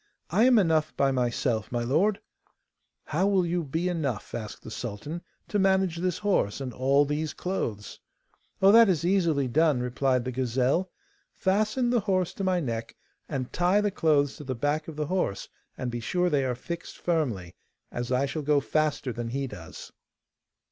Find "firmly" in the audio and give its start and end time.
16.97-17.53